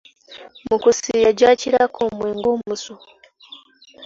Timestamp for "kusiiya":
0.83-1.29